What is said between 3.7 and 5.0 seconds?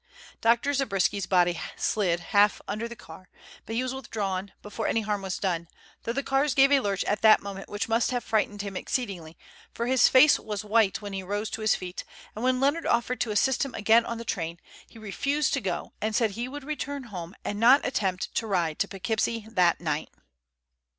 he was withdrawn before